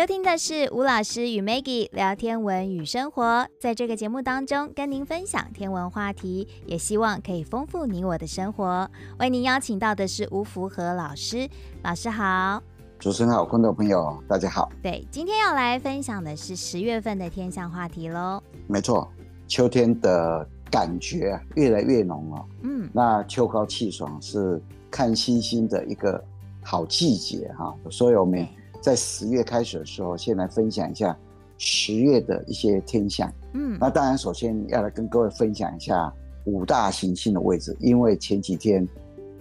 [0.00, 8.90] 收听的是吴老师与 Maggie 聊天文与生活，在这个节目当中跟您分享天文话题，也希望可以丰富你我的生活。
[9.18, 11.46] 为您邀请到的是吴福和老师，
[11.82, 12.62] 老师好。
[12.98, 14.72] 主持人好，观众朋友大家好。
[14.82, 18.42] 对，今天要来分享的是十月份的天象话题喽。
[18.68, 19.06] 没错，
[19.46, 22.46] 秋天的感觉越来越浓了。
[22.62, 24.58] 嗯，那秋高气爽是
[24.90, 26.24] 看星星的一个
[26.64, 28.48] 好季节哈，所以我们
[28.80, 31.16] 在十月开始的时候，先来分享一下
[31.58, 33.32] 十月的一些天象。
[33.52, 36.12] 嗯，那当然首先要来跟各位分享一下
[36.44, 38.86] 五大行星的位置，因为前几天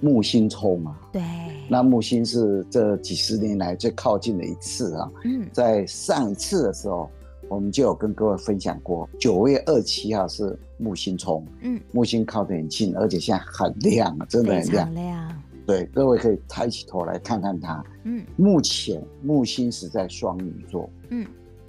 [0.02, 1.22] 木星冲嘛，对，
[1.70, 5.12] 那木星是这几十年来最靠近的一次啊。
[5.24, 7.10] 嗯，在上一次的时候，
[7.48, 14.94] 我们就有跟各位分享过，九月二十七号是木星冲，嗯，木星靠得很近，而且现在很亮啊，真的很亮。
[14.94, 15.44] 亮。
[15.70, 17.84] 对，各位可以抬起头来看看它。
[18.04, 20.90] 嗯，目前木星是在双鱼座。
[21.12, 21.28] 嗯，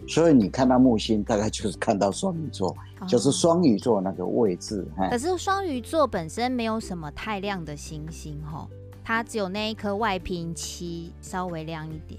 [0.09, 4.89] 所以你看到木星，大概就是看到双鱼座，哦、就是双鱼座那个位置。
[5.11, 8.67] 可是双鱼座本身没有什么太亮的星星，哦，
[9.05, 12.19] 它只有那一颗外平七稍微亮一点。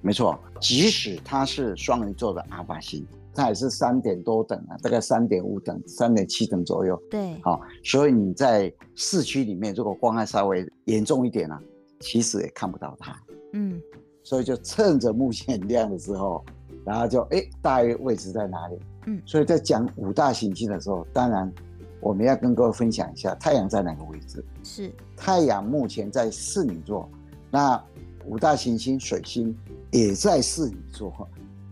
[0.00, 3.06] 没错，即使它是双鱼座的阿尔法星。
[3.34, 6.96] 它也是三点多等啊，大概三点五等、三点七等左右。
[7.10, 11.60] 对，好，所以你在市区里面，如果光害稍微严重一点啊，
[11.98, 13.20] 其实也看不到它。
[13.52, 13.80] 嗯，
[14.22, 16.44] 所以就趁着木星很亮的时候，
[16.84, 18.78] 然后就哎、欸，大约位置在哪里？
[19.06, 21.52] 嗯，所以在讲五大行星的时候，当然
[22.00, 24.44] 我们要跟各位分享一下太阳在哪个位置。
[24.62, 27.08] 是，太阳目前在室女座，
[27.50, 27.82] 那
[28.26, 29.56] 五大行星水星
[29.90, 31.12] 也在室女座，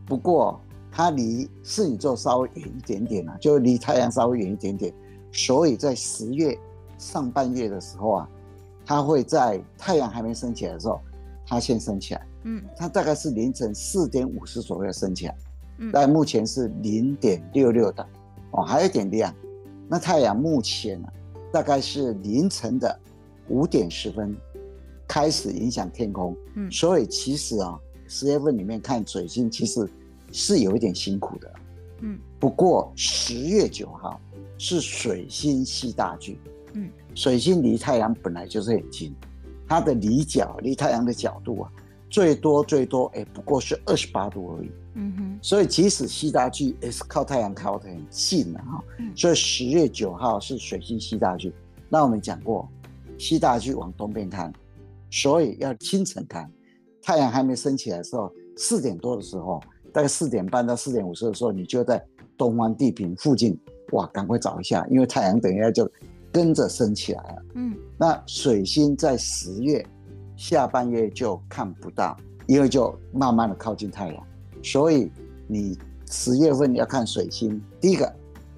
[0.04, 0.60] 不过。
[0.94, 4.92] 它离侍女座稍微远一点点啊，就离太阳稍微远一点点，
[5.32, 6.56] 所以在十月
[6.98, 8.28] 上半月的时候啊，
[8.84, 11.00] 它会在太阳还没升起来的时候，
[11.46, 12.26] 它先升起来。
[12.42, 15.34] 嗯，它大概是凌晨四点五十左右升起来。
[15.78, 18.06] 嗯，但目前是零点六六的，
[18.50, 19.34] 哦，还有点亮。
[19.88, 21.08] 那太阳目前呢，
[21.50, 23.00] 大概是凌晨的
[23.48, 24.36] 五点十分
[25.08, 26.36] 开始影响天空。
[26.54, 29.88] 嗯，所以其实啊，十月份里面看水星，其实。
[30.32, 31.52] 是有一点辛苦的，
[32.00, 34.18] 嗯，不过十月九号
[34.56, 36.40] 是水星西大距，
[36.72, 39.14] 嗯，水星离太阳本来就是很近，
[39.68, 41.70] 它的离角离太阳的角度啊，
[42.08, 48.82] 最多最多哎，不过是二十八度而已，嗯哼，所以即使西大距也是靠太阳靠得很近的哈，
[49.14, 51.52] 所以十月九号是水星西大距，
[51.90, 52.66] 那我们讲过，
[53.18, 54.50] 西大距往东边看，
[55.10, 56.50] 所以要清晨看，
[57.02, 59.62] 太阳还没升起来的时候，四点多的时候。
[59.92, 62.02] 大概四点半到四点五十的时候，你就在
[62.36, 63.58] 东方地平附近，
[63.92, 65.90] 哇，赶快找一下，因为太阳等一下就
[66.32, 67.42] 跟着升起来了。
[67.54, 69.84] 嗯，那水星在十月
[70.36, 72.16] 下半月就看不到，
[72.46, 74.26] 因为就慢慢的靠近太阳，
[74.62, 75.10] 所以
[75.46, 75.78] 你
[76.10, 78.10] 十月份要看水星，第一个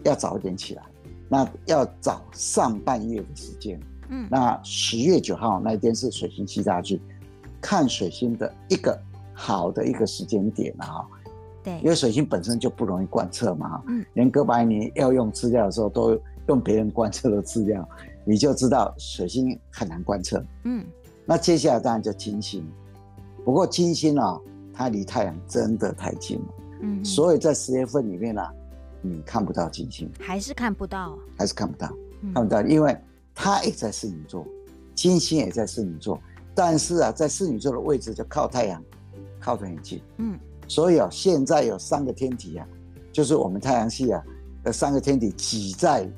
[0.04, 0.82] 要早一点起来，
[1.28, 3.78] 那要找上半月的时间。
[4.08, 7.00] 嗯，那十月九号那一天是水星七大距，
[7.60, 8.96] 看水星的一个
[9.32, 11.04] 好的一个时间点啊。
[11.64, 17.88] 对，因为水星本身就不容易观测嘛，嗯，连哥白尼要用资料的时候都用别人观测的资料，
[18.22, 20.84] 你就知道水星很难观测，嗯，
[21.25, 22.62] 那接下来当然就金星，
[23.47, 24.38] 不过金星啊，
[24.75, 26.44] 它离太阳真的太近了，
[26.82, 28.52] 嗯，所以在十月份里面呢，啊，
[29.00, 31.88] 你看不到金星，还是看不到，还是看不到，
[32.34, 32.94] 看不到，因为
[33.34, 34.46] 它也在侍女座，
[34.94, 36.20] 金星也在侍女座，
[36.54, 38.84] 但是啊，在侍女座的位置就靠太阳，
[39.41, 40.38] 靠得很近，嗯。
[40.66, 42.66] 所以啊，现在有三个天体啊，
[43.12, 44.22] 就是我们太阳系啊
[44.62, 46.08] 的三个天体挤在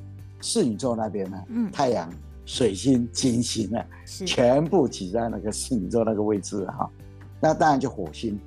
[0.41, 1.43] 侍女座那边呢。
[1.49, 2.12] 嗯，太阳、
[2.45, 6.91] 水星、金星啊，是全部挤在那个侍女座那个位置哈。
[7.41, 8.39] 那当然就火星，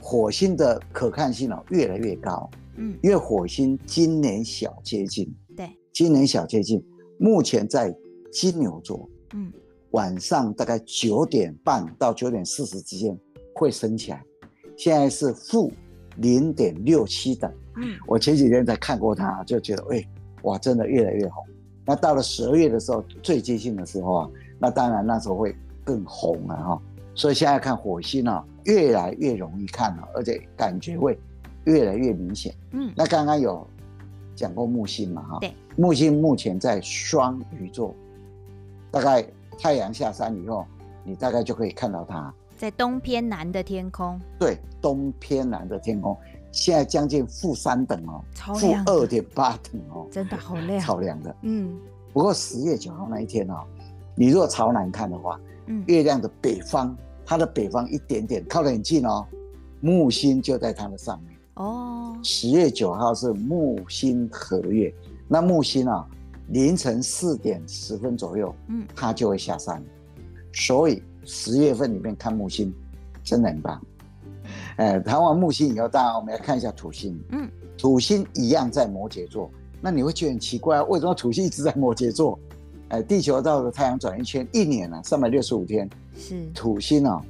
[0.00, 2.48] 火星的可看性哦越来越高。
[2.76, 6.82] 嗯，因为火星今年小接近，对，今年小接近，
[7.18, 7.94] 目前在
[8.32, 9.08] 金牛座。
[9.34, 9.52] 嗯，
[9.90, 13.16] 晚上大概九点半到九点四十之间
[13.54, 14.24] 会升起来。
[14.76, 15.72] 现在是负
[16.16, 20.08] 零点六七等，嗯，我前几天才看过它，就觉得，哎、欸，
[20.42, 21.44] 哇，真的越来越红。
[21.84, 25.54] 那到了十二月的时候，最接近的时候啊，那当然那时候会
[25.84, 26.82] 更红了哈。
[27.14, 31.18] 所以现在看火星啊，越来越容易看了，而且感觉会
[31.64, 32.54] 越来越明显。
[32.70, 33.66] 嗯，那刚刚有
[34.34, 35.38] 讲过木星嘛哈？
[35.40, 37.94] 对，木星目前在双鱼座，
[38.90, 39.26] 大概
[39.58, 40.64] 太阳下山以后，
[41.04, 42.32] 你大概就可以看到它。
[42.62, 46.16] 在东偏南的天空，对，东偏南的天空，
[46.52, 48.22] 现在将近负三等哦，
[48.54, 51.36] 负二点八等哦， 真的好亮，超亮的。
[51.42, 51.76] 嗯，
[52.12, 53.64] 不过十月九号那一天哦，
[54.14, 59.26] 你如果朝南看的话，嗯，月亮的北方，它的北方一点点靠得很近哦，
[59.80, 61.36] 木星就在它的上面。
[61.54, 64.94] 哦，十月九号是木星合月，
[65.26, 66.06] 那木星啊，
[66.50, 69.82] 凌晨四点十分左右，嗯，它就会下山。
[70.52, 72.72] 所以十月份里面看木星，
[73.22, 73.80] 真的很棒。
[74.76, 77.18] 哎，谈完木星以后，当然我们要看一下土星。
[77.30, 77.48] 嗯，
[77.78, 79.50] 土星一样在摩羯座。
[79.80, 82.38] 那你会觉得很奇怪啊，为什么土星一直在摩羯座？
[82.88, 85.88] 哎，地球绕着太阳转一圈，一年啊，三百六十五天。
[86.14, 87.22] 是土星哦，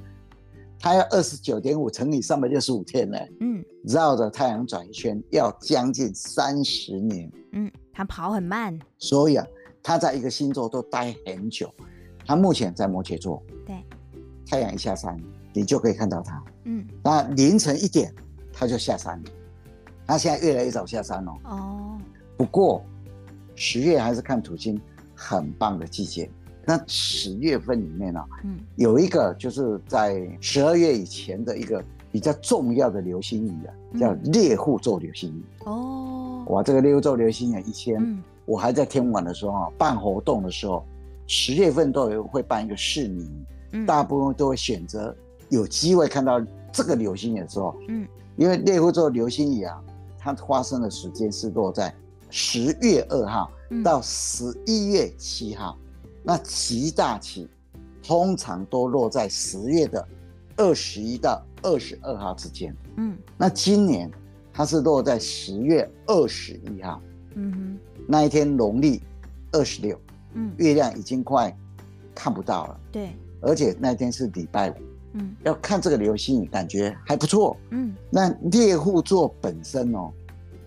[0.79, 3.19] 它要二十九点五乘以三百六十五天呢。
[3.41, 7.31] 嗯，绕着太阳转一圈要将近三十年。
[7.53, 8.77] 嗯，它跑很慢。
[8.99, 9.47] 所以啊，
[9.83, 11.73] 它在一个星座都待很久。
[12.27, 13.43] 它目前在摩羯座。
[13.67, 13.77] 对，
[14.47, 15.19] 太阳一下山，
[15.53, 16.43] 你就可以看到它。
[16.65, 18.15] 嗯，那凌晨一点，
[18.53, 19.31] 它就下山了。
[20.07, 21.33] 它现在越来越早下山了。
[21.45, 21.99] 哦。
[22.37, 22.85] 不过
[23.55, 24.81] 十月还是看土星
[25.15, 26.31] 很棒的季节。
[26.65, 31.83] 那十月份里面呢、啊，嗯，有一个就是在十二月以前的一个
[32.13, 35.45] 比较重要的流星雨啊，叫猎户座流星雨。
[35.65, 36.45] 哦。
[36.49, 40.85] 哇，这个猎户座流星雨以前我还在天文的时候啊，办活动的时候，
[41.35, 45.17] 十月份都有会办一个市民，大部分都会选择
[45.49, 46.39] 有机会看到
[46.71, 48.07] 这个流星雨的时候，嗯，
[48.37, 49.83] 因为猎户座流星雨啊，
[50.19, 51.93] 它发生的时间是落在
[52.29, 53.51] 十月二号
[53.83, 55.75] 到十一月七号，
[56.23, 57.49] 那极大期
[58.03, 60.07] 通常都落在十月的
[60.59, 64.11] 二十一到二十二号之间，嗯，那今年
[64.53, 67.01] 它是落在十月二十一号，
[67.37, 69.01] 嗯哼，那一天农历
[69.53, 69.99] 二十六。
[70.35, 71.57] 嗯，月亮已经快
[72.15, 72.81] 看不到了。
[72.91, 74.75] 对，而且那天是礼拜五。
[75.15, 77.55] 嗯，要看这个流星雨，感觉还不错。
[77.69, 80.11] 嗯，那猎户座本身哦，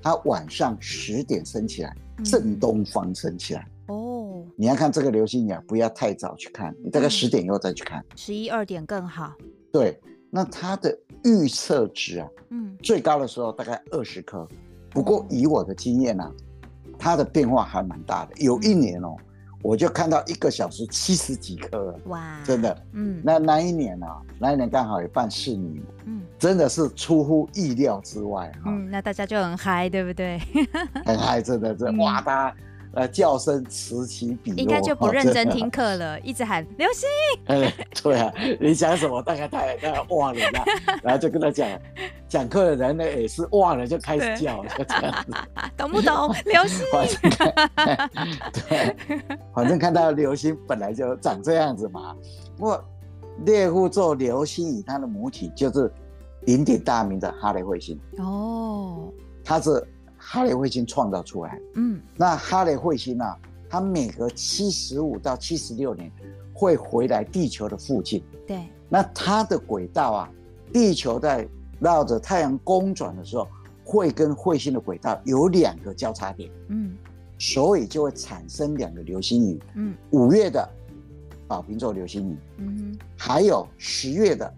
[0.04, 3.68] 它晚上十点升起来，正东方升起来。
[3.88, 8.06] 哦，你要看这个流星雨啊，不要太早去看，你大概十点以后再去看。
[8.16, 9.34] 十一二点更好。
[9.72, 14.48] 对，那它的预测值啊，嗯，最高的时候大概二十颗。
[14.92, 16.32] 不过以我的经验啊，
[17.00, 18.36] 它的变化还蛮大的。
[18.38, 19.16] 有一年哦。
[19.66, 30.40] 我就看到一个小时七十几颗，哇，真的，嗯，那那一年啊，那一年刚好也办市民，嗯，真的是出乎意料之外哈，嗯，那大家就很嗨，对不对？
[31.04, 32.56] 很嗨，真的，真的，哇，大家。
[32.96, 37.10] 呃，叫声此起彼落，应该就不认真听课了，一直喊流星。
[37.48, 39.22] 哎，对啊，你讲什么？
[39.22, 40.40] 大概他大概忘了，
[41.04, 41.68] 然后就跟他讲，
[42.30, 45.34] 讲课的人呢也是忘了就开始叫，就这样子。
[45.76, 46.34] 懂不懂？
[46.46, 46.86] 流星。
[48.70, 48.96] 对，
[49.54, 52.16] 反正看到流星本来就长这样子嘛。
[52.58, 52.82] 不过
[53.46, 55.92] 猎户座流星雨它的母体就是
[56.46, 58.00] 鼎鼎大名的哈雷彗星。
[58.20, 59.12] 哦，
[59.44, 59.86] 它是。
[60.28, 63.38] 哈雷彗星创造出来，嗯，那哈雷彗星呢、啊？
[63.70, 66.12] 它每隔七十五到七十六年
[66.52, 68.24] 会回来地球的附近。
[68.48, 70.32] 对，那它的轨道啊，
[70.74, 71.48] 地球在
[71.80, 73.48] 绕着太阳公转的时候，
[73.84, 76.98] 会跟彗星的轨道有两个交叉点，嗯，
[77.38, 80.68] 所以就会产生两个流星雨，嗯，五月的
[81.48, 84.52] 宝瓶座流星雨，嗯，还有十月的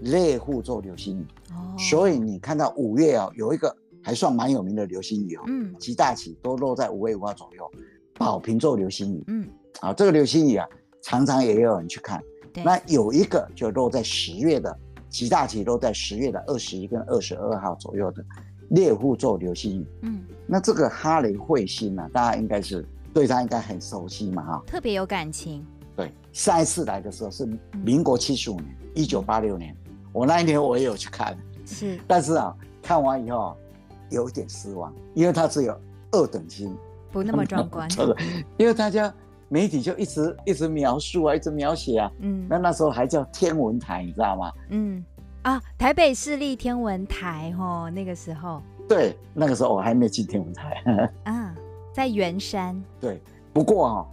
[0.00, 1.26] 猎户座流星雨。
[1.50, 3.76] 哦，所以你看到五月啊，有一个。
[4.02, 7.70] 还算蛮有名的流星雨哦，嗯，极大期都落在五月五号左右，
[8.14, 9.48] 宝瓶座流星雨，嗯，
[9.80, 10.66] 啊，这个流星雨啊，
[11.02, 12.22] 常常也有人去看，
[12.64, 14.74] 那有一个就落在十月的
[15.08, 18.24] 极大期，落在十月的二十一跟二十二号左右的
[18.70, 25.62] 猎户座流星雨，嗯，那这个哈雷彗星呢，大家应该是对它应该很熟悉嘛，哈，特别有感情，
[25.94, 27.46] 对，上一次来的时候是
[27.84, 29.76] 民国七十五年，一九八六年，
[30.12, 33.54] 我那一年我也有去看，是，但是啊，看完以后。
[34.10, 35.74] 有点失望，因为它只有
[36.12, 36.76] 二等星，
[37.10, 37.88] 不那么壮观。
[38.58, 39.12] 因为大家
[39.48, 42.10] 媒体就一直一直描述啊，一直描写啊。
[42.18, 44.52] 嗯，那那时候还叫天文台，你知道吗？
[44.68, 45.04] 嗯，
[45.42, 48.60] 啊，台北市立天文台哦，那个时候。
[48.88, 50.82] 对，那个时候我还没进天文台。
[51.24, 51.54] 啊，
[51.92, 52.80] 在圆山。
[53.00, 53.20] 对，
[53.52, 54.06] 不过啊，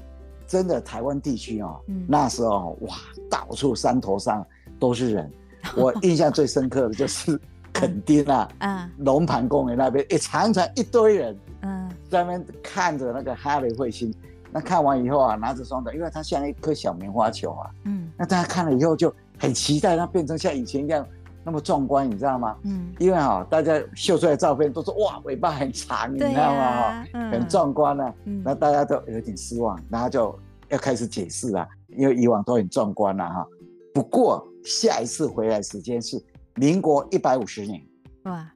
[0.46, 2.96] 真的台湾地区啊，嗯，那时候哇，
[3.30, 4.46] 到处山头上
[4.80, 5.32] 都是人。
[5.75, 7.39] 我印象最深刻的就是。
[7.77, 14.12] 垦丁啊，嗯，龙盘公园那边也常常一堆人，嗯，在那边看着那个哈雷彗星。
[14.51, 21.05] 那看完以后啊，拿着双手，因为它像一颗小棉花球啊，嗯，那大家看了以后就很期待它变成像以前一样
[21.43, 22.55] 那么壮观，你知道吗？
[22.63, 27.03] 嗯，因为哈，大家秀出来的照片都说哇，尾巴很长，你知道吗？
[27.03, 28.12] 哈，很壮观啊。
[28.43, 30.34] 那大家都有点失望，然后就
[30.69, 33.46] 要开始解释啊，因为以往都很壮观了哈。
[33.93, 36.19] 不过下一次回来时间是。
[36.58, 37.82] 民国一百五十年，
[38.24, 38.52] 哇，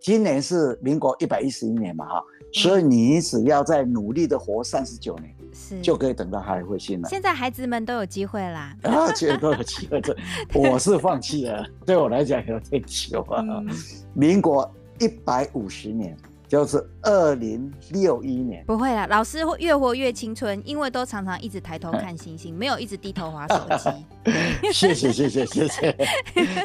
[0.00, 7.08] 今年是民国一百一十一年嘛，哈，所以你只要再努力的活三十九年，是就可以等到哈雷彗星了。
[7.08, 10.00] 现在孩子们都有机会啦，啊，其实都有机会。
[10.00, 10.16] 这
[10.58, 13.42] 我是放弃了，对我来讲有点久啊。
[13.42, 13.68] 嗯、
[14.14, 14.68] 民国
[14.98, 16.16] 一百五十年。
[16.52, 24.70] 就是二零六一年，不会啦，老师会越活越青春，因为都常常一直抬头 看星星，没有一直低头滑手机。
[24.70, 25.96] 谢谢谢谢谢谢，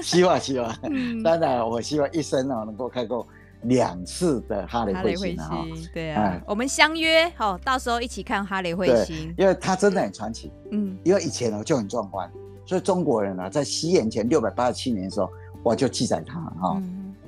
[0.03, 0.69] 希望希望，
[1.23, 3.25] 当然我希望一生哦能够看过
[3.61, 5.63] 两次的哈雷彗星啊，
[5.93, 12.29] 对啊，我们相约哦，到时候一起看哈雷彗星，因为它真的很传奇，嗯，因为以前呢就很壮观，
[12.65, 15.29] 所以中国人呢在西元前六百八十七年的时候，
[15.63, 16.81] 我就记载它哈。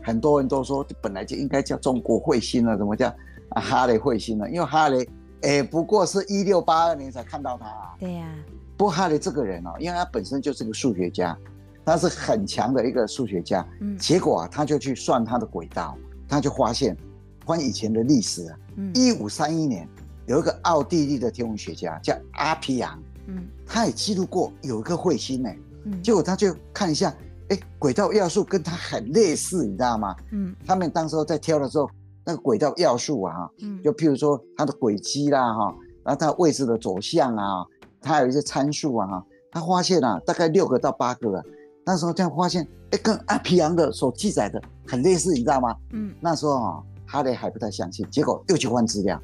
[0.10, 3.14] 很多人都说，本来就应该叫中国彗星了，怎么叫
[3.52, 4.50] 哈雷彗星呢？
[4.50, 5.04] 因为哈雷，
[5.44, 7.94] 哎、欸，不过是一六八二年才看到他啊。
[8.00, 8.34] 对呀、啊。
[8.76, 11.38] 不过哈雷这个人哦，因为他本身就是个数学家，
[11.86, 13.64] 他是很强的一个数学家。
[13.82, 13.96] 嗯。
[14.00, 15.96] 结果啊，他就去算他的轨道，
[16.28, 16.98] 他就发现，
[17.46, 18.58] 关于以前的历史啊，
[18.96, 19.88] 一五三一年
[20.26, 25.52] 有一个奥地利的天文学家叫阿皮扬，嗯，他也记录过有一个彗星呢。
[25.86, 26.02] 嗯。
[26.02, 27.14] 结果他就看一下。
[27.50, 30.16] 哎，轨道要素跟它很类似，你知道吗？
[30.32, 31.90] 嗯，他们当时候在挑的时候，
[32.26, 37.66] 那个轨道要素啊，嗯，就譬如说它的轨迹啦，哈，然后它位置的走向啊，
[38.02, 41.44] 它有一些参数啊，哈，他发现啊，大概六个到八个啊，
[41.86, 45.76] 那时候这样发现，哎，跟阿皮昂的所记载的很类似，你知道吗？
[45.92, 49.20] 嗯，那时候啊，哈雷还不太相信，结果又去换资料，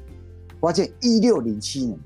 [0.60, 1.96] 发现一六零七年，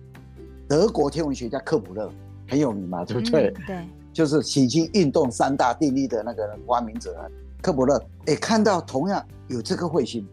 [0.68, 2.10] 德国天文学家克普勒
[2.46, 3.48] 很有名嘛，对不对？
[3.48, 3.88] 嗯、对。
[4.20, 7.16] 就是行星运动三大定律的那个发明者
[7.62, 10.28] 克卜勒，哎，看到同样有这颗彗星，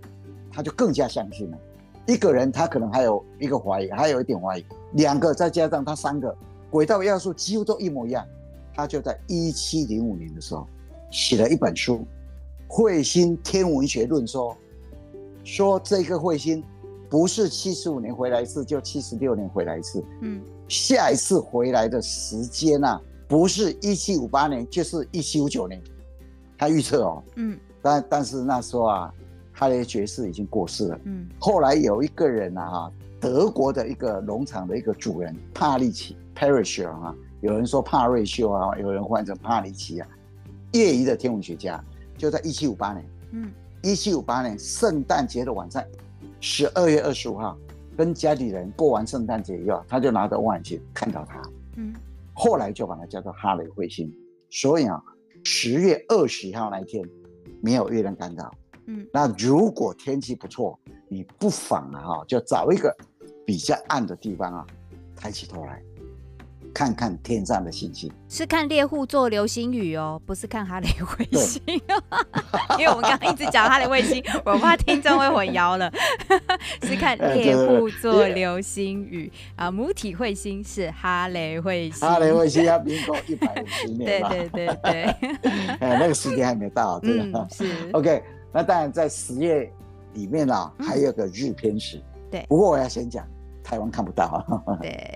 [0.51, 1.57] 他就更加相信了。
[2.05, 6.35] 一个人他可能还有一个怀疑，还有一点怀疑，两个再加上他三个
[6.69, 8.25] 轨道要素几乎都一模一样，
[8.75, 10.67] 他就在一七零五年的时候
[11.09, 12.05] 写了一本书
[12.69, 14.53] 《彗星天文学论说》，
[15.45, 16.61] 说这个彗星
[17.09, 23.01] 不是七十五年回来一次，就七十六年回来一次，嗯，下一次回来的时间啊。
[23.27, 25.81] 不是一七五八年，就是一七五九年，
[26.57, 29.13] 他预测哦，嗯，但但是那时候啊，
[29.51, 40.07] 哈雷爵士已经过世了，嗯，后来有一个人啊，哈，德国的一个农场的一个主人帕利奇 Perisher 啊，有人说帕瑞修啊，有人换成帕利奇啊，
[40.71, 41.83] 业余的天文学家，
[42.17, 43.51] 就在一七五八年，嗯，
[43.83, 45.83] 一七五八年圣诞节的晚上，
[46.39, 47.57] 十二月二十五号，
[47.97, 51.41] 跟家里人过完圣诞节以后，他就拿着望远镜看到他，
[51.75, 51.93] 嗯。
[52.39, 54.13] 后来就把它叫做哈雷彗星，
[54.51, 55.01] 所以啊，
[55.43, 57.03] 十月二十号那一天
[57.63, 58.53] 没有月亮干扰。
[58.85, 60.79] 嗯，那如果天气不错，
[61.09, 62.95] 你不妨啊，就找一个
[63.43, 64.67] 比较暗的地方啊，
[65.15, 65.81] 抬起头来。
[66.77, 71.59] 看看天上的星星，是看猎户座流星雨哦，不是看哈雷彗星。
[72.77, 75.91] 因为我们刚刚一直讲哈雷彗星，我怕听众会混淆了。
[76.85, 82.07] 是看猎户座流星雨啊，母体彗星是哈雷彗星。
[82.07, 84.21] 哈雷彗星要民国一百五十年。
[84.21, 85.03] 对对对对，
[85.81, 87.47] 哎，那个时间还没到，对吧？
[87.49, 87.89] 是。
[87.93, 88.21] OK，
[88.53, 89.67] 那当然在十月
[90.13, 91.99] 里面啊，还有个日偏食。
[92.29, 92.45] 对。
[92.47, 93.27] 不过我要先讲。
[93.67, 95.13] 台湾看不到啊， 对，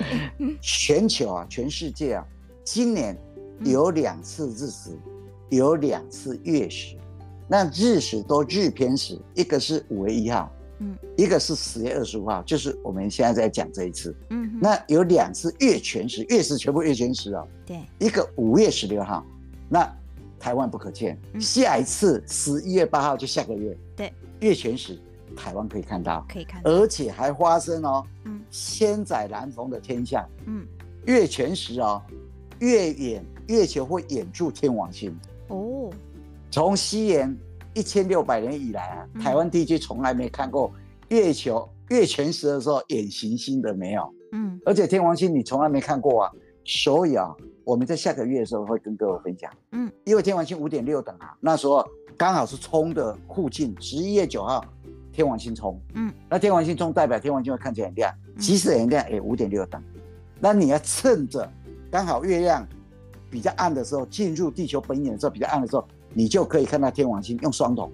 [0.60, 2.28] 全球啊，全世界啊，
[2.66, 3.18] 今年
[3.64, 5.00] 有两次日食，
[5.48, 6.98] 有两次月食，
[7.48, 19.26] 那日食都日偏食，一个是五月一号，嗯，一个是十月二十五号，就是我们现在在讲这一次，嗯，那有两次月全食，月食全部月全食哦，对，一个五月十六号，
[19.70, 19.90] 那
[20.38, 25.00] 台湾不可见，下一次十一月八号就下个月，对，月全食。
[25.36, 30.66] 台湾可以看到，可以看到，而且还发生哦，嗯，千载难逢的天象，嗯，
[31.06, 32.02] 月全食哦，
[32.60, 35.16] 月掩月球会掩住天王星。
[35.48, 35.90] 哦。
[36.52, 37.36] 从西元
[37.74, 40.70] 一千六百年以来啊，嗯、台湾地区从来没看过
[41.08, 46.32] 月球月全食的时候掩行星的没有，嗯，而且天王星你从来没看过啊，
[46.66, 47.34] 所以啊，
[47.64, 54.64] 我们在下个月的时候会跟各位分享，嗯，因为天王星五点六等啊，那时候刚好是冲的附近，十一月九号。
[55.12, 59.82] 天王星冲，嗯，那天王星冲代表天王星会看起来很亮，即使很亮，也五点六等。
[60.40, 61.50] 那你要趁着
[61.92, 62.66] 刚好月亮
[63.30, 67.92] 比较暗的时候，进入地球本影的时候比较暗的时候，你就可以看到天王星用双筒。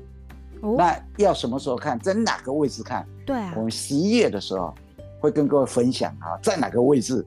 [0.62, 2.00] 哦，那要什么时候看？
[2.00, 3.05] 在哪个位置看？
[3.25, 4.74] 对啊，我们十一月的时候
[5.19, 7.25] 会跟各位分享啊，在哪个位置，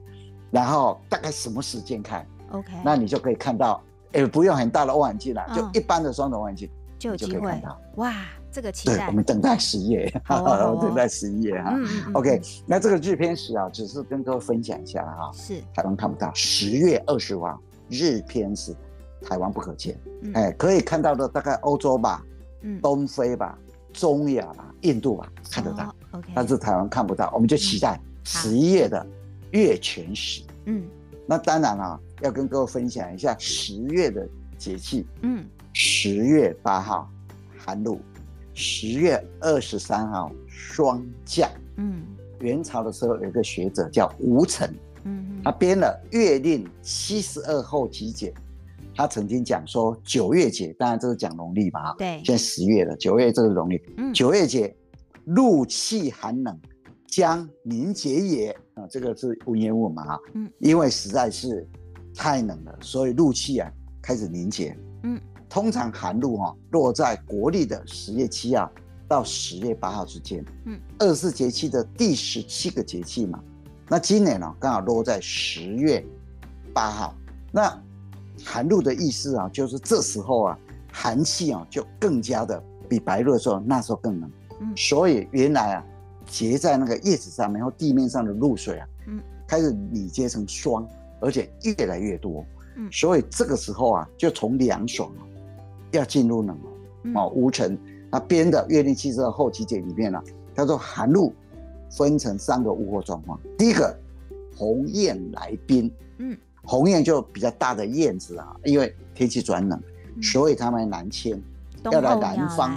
[0.49, 3.81] 然后大概什么时间看？OK，那你就可以看到，
[4.13, 7.79] 哎，不用很大的望远镜了，就一般的双筒望远镜就有机会看到。
[7.97, 8.13] 哇！
[8.51, 11.79] 这个期待，对，我们等待十一月， 等待十一月哈。
[12.13, 15.31] OK，那这个日偏食啊，只是跟各位分享一下了哈。
[15.33, 16.31] 是，台湾看不到。
[16.33, 18.75] 十月二十五号日偏食，
[19.21, 19.97] 台湾不可见。
[20.33, 22.23] 哎，可以看到的大概欧洲吧，
[22.61, 23.57] 嗯东非吧，
[23.93, 25.95] 中亚吧，印度吧看得到。
[26.11, 29.05] OK，但是台湾看不到，我们就期待十一月的
[29.51, 30.43] 月全食。
[30.65, 30.83] 嗯，
[31.25, 34.27] 那当然啊，要跟各位分享一下十月的
[34.57, 35.07] 节气。
[35.21, 37.09] 嗯，十月八号
[37.57, 37.99] 寒露，
[38.53, 41.49] 十月二十三号霜降。
[41.77, 42.03] 嗯，
[42.39, 44.69] 元朝的时候有一个学者叫吴承，
[45.03, 48.31] 嗯，他编了《月令七十二候集解》。
[48.93, 53.81] 他曾经讲说，九月节，当然这是讲农历嘛，对，现在十月了，九月这是农历。
[53.97, 54.75] 嗯，九月节，
[55.25, 56.59] 露气寒冷，
[57.07, 58.51] 将凝结也。
[58.73, 61.65] 啊，这个是文言文嘛，嗯，因为实在是
[62.13, 64.77] 太冷了，所以露气啊开始凝结。
[65.03, 65.19] 嗯，
[65.51, 68.71] 通常寒露哈落在国历的十月七号
[69.05, 70.41] 到十月八号之间。
[70.63, 73.37] 嗯，二十四节气的第十七个节气嘛，
[73.89, 76.01] 那今年呢刚好落在十月
[76.73, 77.13] 八号，
[77.51, 77.77] 那。
[78.43, 80.57] 寒露的意思啊，就是这时候啊，
[80.91, 84.31] 寒气啊就更加的比白露的时候那时候更冷。
[84.61, 85.85] 嗯，所以原来啊
[86.25, 90.87] 结在那个叶子上面或地面上的露水啊，嗯，开始凝结成霜，
[91.19, 92.43] 而且越来越多。
[92.77, 95.11] 嗯，所以这个时候啊，就从凉爽
[95.91, 97.19] 要进入冷了。
[97.19, 97.77] 哦，吴承
[98.11, 100.21] 他编的《月令七十二候集解》里面呢，
[100.55, 101.33] 他说寒露
[101.89, 103.97] 分成三个物候状况，第一个
[104.55, 105.91] 鸿雁来宾。
[106.17, 106.37] 嗯。
[106.63, 109.81] 鸿雁就比较大的燕子啊，因为天气转冷，
[110.15, 111.41] 嗯、所以他们南迁，
[111.85, 112.71] 要来南方，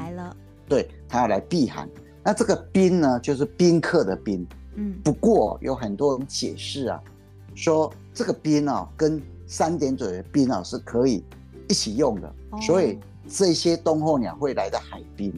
[0.67, 1.87] 对，他要来避寒。
[2.23, 4.47] 那这个宾呢，就是宾客的宾。
[4.77, 6.99] 嗯，不过有很多种解释啊，
[7.55, 11.23] 说这个宾啊，跟三点水的宾啊是可以
[11.69, 15.33] 一起用的，哦、所以这些冬候鸟会来到海边，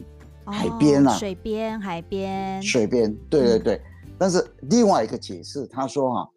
[0.45, 3.75] 哦、海边啊，水边，海边，水边，对对对。
[4.05, 6.27] 嗯、但是另外一个解释，他说哈、啊。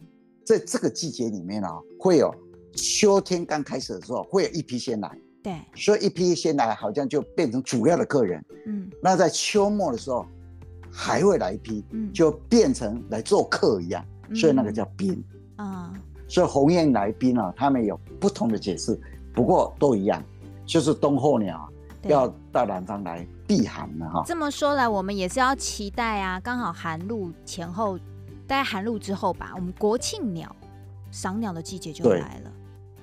[0.42, 2.34] 在这个季节里面啊，会有
[2.74, 5.08] 秋天刚开始的时候，会有一批先来，
[5.44, 10.26] 对，所以一批先来好像就变成主要的客人，嗯，那在秋末的时候
[10.90, 15.22] 还会来一批，嗯，就变成来做客一样，所以那个叫宾
[15.54, 15.94] 啊，
[16.26, 18.98] 所以鸿雁来宾啊，他们有不同的解释，
[19.32, 20.20] 不过都一样，
[20.70, 21.68] 就是冬候鸟
[22.04, 24.22] 要到南方来避寒了哈。
[24.24, 27.98] 这么说来，我们也是要期待啊，刚好寒露前后。
[28.46, 30.54] 在寒露之后吧，我们国庆鸟
[31.12, 32.50] 赏鸟的季节就来了。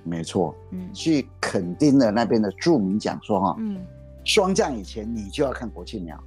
[0.03, 3.81] 没错，嗯，去垦丁的那边的著名讲说哈，嗯，
[4.25, 6.21] 霜降以前你就要看国庆鸟，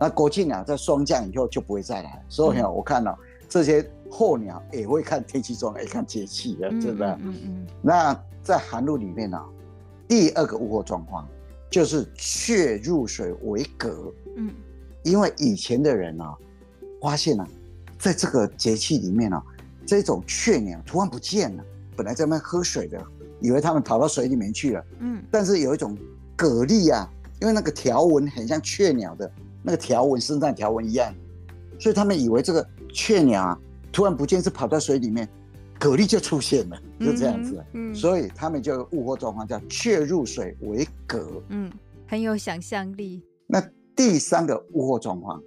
[0.00, 2.22] 那国庆鸟在霜降以后就不会再来了。
[2.28, 3.16] 所以呢我看到
[3.48, 7.16] 这些候鸟也会看天气状，也看节气的，真的。
[7.22, 7.66] 嗯嗯。
[7.80, 9.40] 那在寒露里面呢，
[10.14, 11.28] 第二个物候状况
[11.68, 13.90] 就是雀入水为蛤。
[14.36, 14.54] 嗯，
[15.02, 16.24] 因为以前的人呢，
[17.02, 17.44] 发现了。
[17.98, 19.42] 在这个节气里面呢、啊，
[19.84, 21.64] 这种雀鸟突然不见了，
[21.96, 23.04] 本来在那边喝水的，
[23.40, 24.84] 以为他们跑到水里面去了。
[25.00, 25.98] 嗯，但是有一种
[26.36, 29.28] 蛤蜊啊，因为那个条纹很像雀鸟的
[29.64, 31.12] 那个条纹，身上条纹一样，
[31.80, 33.58] 所以他们以为这个雀鸟啊
[33.90, 35.28] 突然不见，是跑到水里面，
[35.78, 37.64] 蛤蜊就出现了，就这样子。
[37.72, 41.18] 嗯，嗯，所以他们就物候状况叫雀入水为蛤。
[41.48, 41.70] 嗯，
[42.06, 43.22] 很有想象力。
[43.46, 43.62] 那
[43.94, 45.42] 第三个物候状况，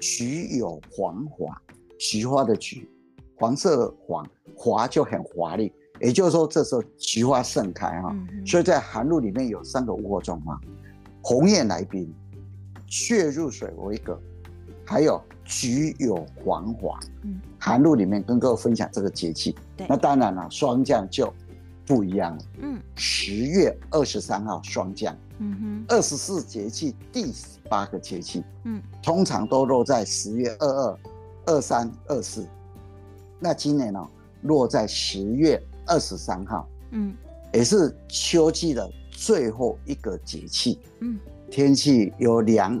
[0.00, 1.56] 菊有黄华。
[2.00, 2.88] 菊花的菊，
[3.34, 5.72] 黄色的黄，华就很华丽。
[6.00, 10.60] 也就是说，这时候菊花盛开哈，嗯、所以在寒露里面有三个物候状况：
[11.20, 12.14] 鸿雁来宾，
[12.86, 14.16] 雀入水为蛤，
[14.88, 16.98] 还有菊有黄华。
[17.22, 19.54] 嗯、寒露里面跟各位分享这个节气。
[19.76, 21.32] 对那当然了，霜降就
[21.84, 22.42] 不一样了。
[22.62, 25.14] 嗯，十月二十三号霜降。
[25.38, 28.42] 嗯哼，二十四节气第十八个节气。
[28.64, 30.98] 嗯，通常都落在十月二二。
[31.46, 32.46] 二三二四，
[33.40, 34.06] 那今年呢、哦，
[34.42, 37.14] 落在十月二十三号，嗯，
[37.54, 41.18] 也是秋季的最后一个节气，嗯，
[41.50, 42.78] 天气由凉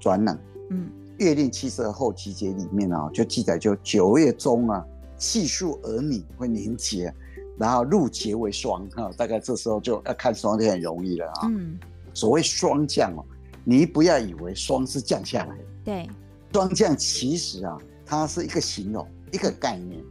[0.00, 0.38] 转冷，
[0.70, 4.84] 嗯，月令七十二候集解里面呢、哦，就记载就九月中啊，
[5.16, 7.14] 气数而凝会凝结，
[7.58, 11.78] 然后露结为霜哈，大概这时候就要看霜就很容易了啊，嗯，
[12.12, 13.24] 所谓霜降哦，
[13.64, 16.10] 你不要以为霜是降下来的，对，
[16.52, 17.78] 霜降其实啊。
[18.12, 20.02] 它是一个形容，一个概念，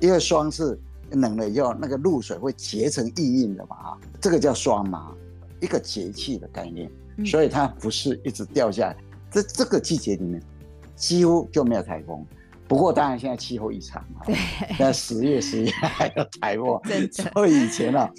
[0.00, 5.12] 因为霜是冷了以后，那个露水会结成意印的嘛，啊，这个叫霜麻，
[5.60, 6.90] 一个节气的概念，
[7.26, 8.96] 所以它不是一直掉下来。
[9.30, 10.42] 在这个季节里面，
[11.02, 12.24] 几乎就没有台风。
[12.68, 14.34] 不过当然现在气候异常嘛，对，
[14.68, 16.80] 现在十月、十一月还有台风。
[17.34, 18.10] 所以以前啊，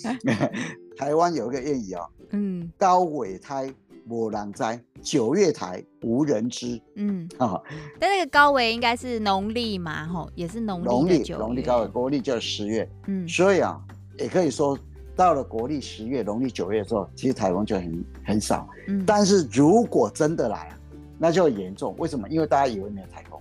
[0.98, 3.74] 台湾有一个谚语啊，嗯，高尾胎。
[4.10, 6.78] 无人灾，九月台无人知。
[6.96, 7.58] 嗯，啊，
[7.98, 11.40] 但那个高尾应该是农历嘛，吼，也是农历的九月。
[11.40, 12.86] 农历高尾，国历就是十月。
[13.08, 13.80] 嗯，所以啊，
[14.20, 14.78] 也可以说
[15.16, 18.68] 到了国历十月，农历九月的时候，其实台风就很很少。
[18.90, 20.70] 嗯，但是如果真的来，
[21.18, 21.96] 那就严重。
[21.98, 22.28] 为什么？
[22.30, 23.40] 因为大家以为没有台风，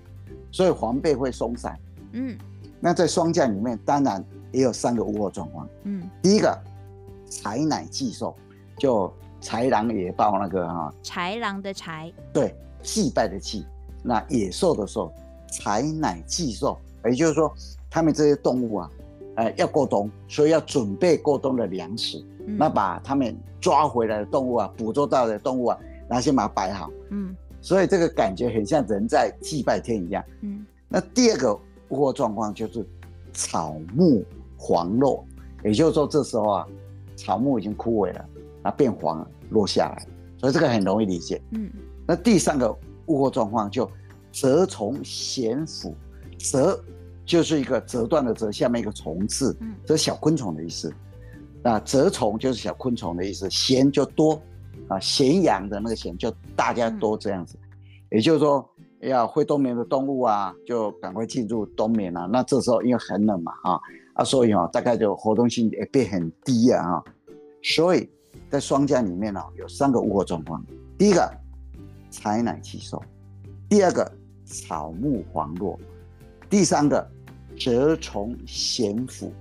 [0.51, 1.79] 所以防备会松散。
[2.13, 2.37] 嗯，
[2.81, 5.69] 那在霜降里面，当然也有三个屋祸状况。
[5.85, 6.57] 嗯，第一个
[7.29, 8.35] 豺乃祭兽，
[8.79, 13.67] 就豺狼野豹那个哈，豺狼的豺，对，祭拜的祭，
[14.03, 15.13] 那野兽的兽，
[15.51, 17.53] 豺乃祭兽，也就是说，
[17.91, 18.91] 他们这些动物啊，
[19.37, 22.25] 呃，要过冬，所以要准备过冬的粮食。
[22.45, 26.91] 嗯、那把他们抓回来的动物啊，捕捉到的动物啊，然后先把它摆好。
[27.11, 30.23] 嗯，所以这个感觉很像人在祭拜天一样。
[30.43, 31.55] 嗯，那第二个
[31.89, 32.85] 物祸状况就是
[33.33, 34.23] 草木
[34.59, 35.25] 黄落，
[35.65, 36.67] 也就是说这时候啊，
[37.17, 38.29] 草木已经枯萎了，
[38.63, 40.07] 啊变黄了，落下来，
[40.39, 41.41] 所以这个很容易理解。
[41.53, 41.71] 嗯，
[42.07, 43.89] 那第三个物祸状况就
[44.33, 45.95] 蛰虫咸腐，
[46.39, 46.79] 蛰
[47.25, 50.93] 就是一个折断的折，下面一个虫字，这是小昆虫的意思。
[51.63, 54.43] 那蛰虫就是小昆虫的意思，咸就多
[54.93, 57.69] 啊，咸阳的那个咸就大家都这样子，嗯、
[58.11, 58.69] 也就是说
[59.01, 62.29] 要会冬眠的动物啊，就赶快进入冬眠了、啊。
[62.31, 63.81] 那这时候因为很冷嘛，啊
[64.15, 67.03] 啊，所以啊，大概就活动性也变很低啊，
[67.63, 68.09] 所以
[68.51, 70.65] 在霜降里面呢、啊，有三个物候状况：
[70.99, 71.29] 第一个
[72.11, 73.03] 豺乃祭兽，
[73.69, 74.13] 第二个
[74.45, 75.79] 草木黄落，
[76.51, 77.11] 第三个
[77.57, 79.33] 蛰虫咸腐。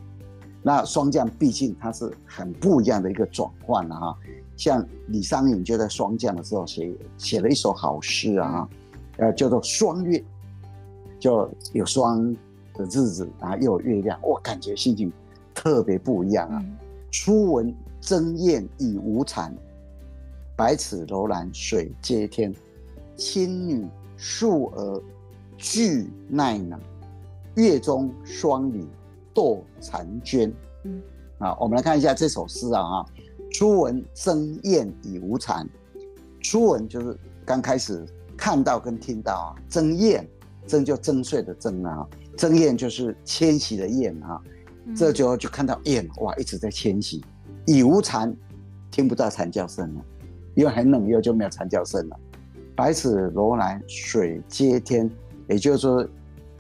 [0.64, 4.18] 那霜降毕竟它是很不一样的一个转换了哈，
[4.62, 8.70] 像李商隐就在霜降的时候写写了一首好诗啊，
[9.18, 10.24] 呃叫做霜月，
[11.20, 12.32] 就有霜
[12.76, 15.12] 的日子，然后又有月亮，我感觉心情
[15.52, 16.64] 特别不一样啊。
[17.10, 19.52] 初闻争焰已无蝉，
[20.56, 22.54] 百尺楼兰水接天，
[23.16, 25.02] 青女素娥
[25.58, 26.80] 俱奈能，
[27.56, 28.88] 月中霜里。
[29.34, 31.02] 堕婵娟，嗯，
[31.38, 33.06] 啊，我们来看一下这首诗啊，哈，
[33.62, 35.70] 初闻争焰已无蝉，
[36.42, 38.04] 初闻就是刚开始
[38.36, 40.28] 看到跟听到啊，争焰，
[40.66, 42.04] 争就争睡的争啊，
[42.36, 44.42] 争焰就是迁徙的燕啊，
[44.96, 47.24] 这就就看到燕哇一直在迁徙，
[47.68, 48.36] 已无蝉，
[48.90, 50.04] 听不到蝉叫声了，
[50.56, 52.20] 因为很冷，又就没有蝉叫声了，
[52.76, 55.08] 百尺楼兰水接天，
[55.48, 56.04] 也就是说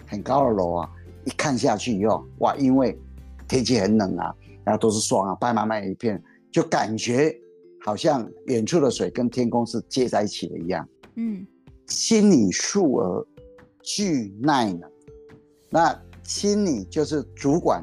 [0.06, 0.90] 很高的楼啊。
[1.26, 2.96] 一看下去以后，哇，因为
[3.48, 4.32] 天气很冷啊，
[4.64, 7.36] 然后都是霜啊，白茫茫一片，就感觉
[7.80, 10.88] 好像远处的水跟天空是接在一起的一样。
[11.16, 11.46] 嗯，
[11.88, 13.26] 青女素娥
[13.82, 14.90] 俱奈能，
[15.70, 17.82] 那青女就是主管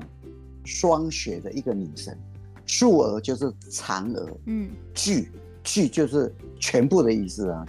[0.65, 2.17] 霜雪的一个女神，
[2.67, 4.29] 素娥就是嫦娥。
[4.47, 5.31] 嗯，俱
[5.65, 7.67] 俱就是全部的意思啊。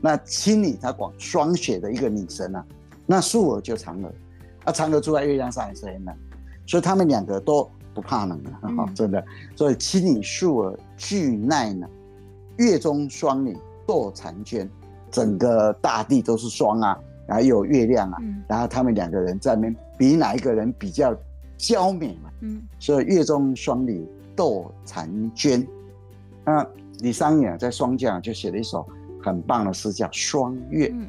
[0.00, 2.66] 那青女她管霜雪的一个女神啊，
[3.06, 4.12] 那素娥就嫦娥。
[4.64, 6.16] 啊，嫦娥住在月亮上也是很冷，
[6.66, 9.24] 所以他们两个都不怕冷的，嗯、真的。
[9.56, 11.88] 所以青女素娥俱奈能，
[12.58, 14.68] 月中霜里堕婵娟，
[15.10, 21.14] 整个大地都是霜啊，然后又有月亮啊，嗯、然后他们两个人在那边比哪一个人比较
[21.56, 22.30] 娇美嘛。
[22.40, 25.66] 嗯，所以月中霜里堕婵娟。
[26.44, 26.66] 那
[26.98, 28.86] 李商隐在霜降就写了一首
[29.22, 30.88] 很棒的诗，叫《霜月》。
[30.92, 31.06] 嗯、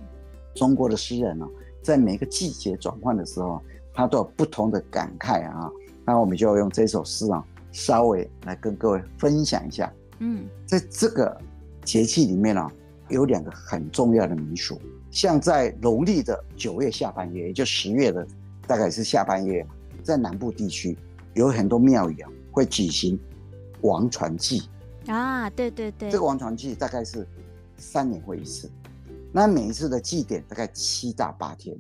[0.54, 1.50] 中国的诗人呢、哦。
[1.82, 3.62] 在每个季节转换的时候，
[3.94, 5.70] 他都有不同的感慨啊。
[6.06, 9.92] 那我们就要用这首诗啊，稍微来跟各位分享一下。
[10.20, 11.36] 嗯，在这个
[11.84, 12.72] 节气里面呢、啊，
[13.10, 14.80] 有两个很重要的民俗。
[15.12, 18.26] 像在农历的九月下半月，也就十月的，
[18.66, 19.66] 大概是下半月，
[20.02, 20.98] 在南部地区
[21.36, 23.20] 有很多庙宇啊，会举行
[23.82, 24.64] 王船祭
[25.08, 25.50] 啊。
[25.52, 27.28] 对对对，这个王船祭大概是
[27.78, 28.70] 三年会一次。
[29.32, 31.76] 那每一次的祭典大概七到八天，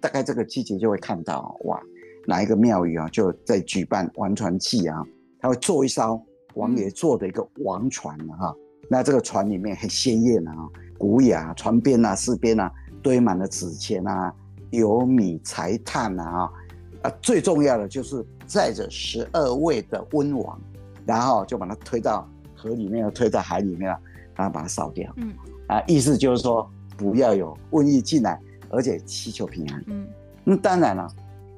[0.00, 1.80] 大概这个季节就会看到哇，
[2.28, 5.02] 哪一个庙宇啊就在举办王船祭啊，
[5.40, 6.22] 他会做一艘
[6.56, 8.56] 王爷做的一个王船哈，嗯、
[8.90, 10.52] 那这个船里面很鲜艳啊，
[10.98, 12.70] 古雅，船边啊四边啊
[13.02, 14.30] 堆满了纸钱啊，
[14.72, 16.50] 油米柴炭啊，
[17.00, 20.60] 啊最重要的就是载着十二位的温王，
[21.06, 23.98] 然后就把它推到河里面，推到海里面了，
[24.34, 25.10] 然后把它烧掉。
[25.16, 25.32] 嗯。
[25.68, 28.38] 啊，意思就是说不要有瘟疫进来，
[28.68, 29.82] 而且祈求平安。
[29.86, 30.06] 嗯，
[30.44, 31.08] 那当然了，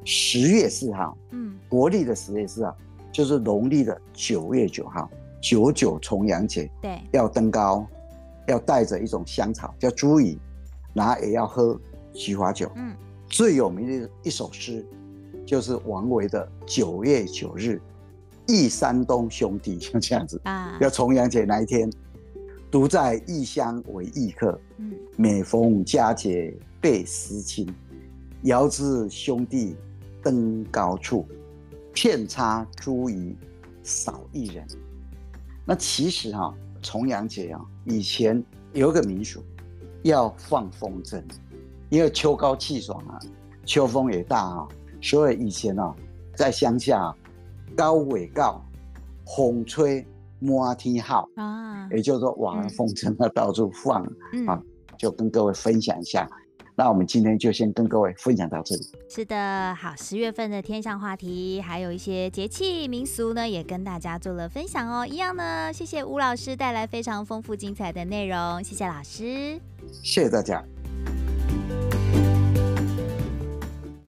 [0.05, 2.77] 十月四号，嗯，国历的十月四号
[3.13, 5.11] 就是农历的九月九号，
[5.41, 6.71] 九九重阳节。
[6.81, 7.87] 对，要登高，
[8.49, 10.39] 要带着一种香草叫茱萸，
[10.95, 11.79] 然后也要喝
[12.13, 12.71] 菊花酒。
[12.77, 12.95] 嗯，
[13.29, 14.85] 最有名的一首诗
[15.45, 17.81] 就是王维的《九月九日
[18.47, 21.91] 忆山东兄弟》， 像这样子啊，要重阳节那一天。
[22.71, 27.69] 独在异乡为异客，嗯，每逢佳节倍思亲。
[28.45, 29.75] 遥知兄弟
[30.23, 31.27] 登高处，
[31.93, 33.35] 遍插茱萸
[33.83, 34.67] 少一人。
[35.65, 39.43] 那其实哈、啊，重阳节啊，以前有个民俗，
[40.03, 41.23] 要放风筝，
[41.89, 43.19] 因为秋高气爽啊，
[43.65, 44.69] 秋风也大啊，
[45.01, 45.95] 所以以前啊，
[46.35, 47.15] 在乡下，
[47.77, 48.65] 高尾告，
[49.37, 50.05] 风吹
[50.41, 54.61] 满天号啊，也就是说瓦风筝要到处放、嗯、啊，
[54.99, 56.29] 就跟各位分享一下。
[56.83, 58.83] 那我们今天就先跟各位分享到这里。
[59.07, 65.07] 是的，好，十月份的天象话题，还有一些节气民俗呢，也跟大家做了分享哦。
[65.07, 69.61] 一样呢，谢谢吴老师带来非常丰富精彩的内容，谢谢老师，
[70.03, 70.65] 谢谢大家。